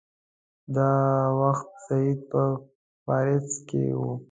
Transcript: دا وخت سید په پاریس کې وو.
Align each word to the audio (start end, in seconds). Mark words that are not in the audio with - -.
دا 0.75 0.91
وخت 1.41 1.69
سید 1.87 2.19
په 2.31 2.41
پاریس 3.05 3.47
کې 3.67 3.83
وو. 3.99 4.11